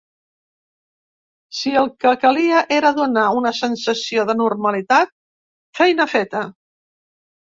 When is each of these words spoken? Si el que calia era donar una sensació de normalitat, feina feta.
Si 1.57 1.73
el 1.81 1.89
que 2.03 2.13
calia 2.23 2.63
era 2.77 2.91
donar 3.01 3.25
una 3.41 3.51
sensació 3.57 4.25
de 4.29 4.35
normalitat, 4.39 5.13
feina 5.81 6.11
feta. 6.15 6.45